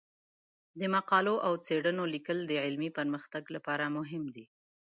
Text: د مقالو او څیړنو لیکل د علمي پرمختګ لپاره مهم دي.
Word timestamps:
د 0.79 0.81
مقالو 0.95 1.35
او 1.45 1.53
څیړنو 1.65 2.03
لیکل 2.13 2.37
د 2.45 2.51
علمي 2.65 2.89
پرمختګ 2.97 3.43
لپاره 3.55 3.85
مهم 3.97 4.23
دي. 4.35 4.45